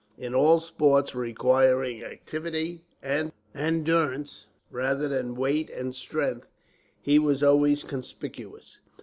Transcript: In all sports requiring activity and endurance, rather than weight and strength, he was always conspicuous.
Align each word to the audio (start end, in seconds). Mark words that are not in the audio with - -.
In 0.17 0.33
all 0.33 0.59
sports 0.59 1.13
requiring 1.13 2.03
activity 2.03 2.85
and 3.03 3.31
endurance, 3.53 4.47
rather 4.71 5.07
than 5.07 5.35
weight 5.35 5.69
and 5.69 5.93
strength, 5.93 6.47
he 6.99 7.19
was 7.19 7.43
always 7.43 7.83
conspicuous. 7.83 8.79